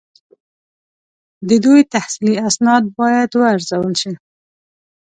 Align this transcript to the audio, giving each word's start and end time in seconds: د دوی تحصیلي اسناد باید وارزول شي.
د 1.47 1.49
دوی 1.63 1.81
تحصیلي 1.93 2.35
اسناد 2.49 2.83
باید 2.97 3.29
وارزول 3.41 3.93
شي. 4.01 4.13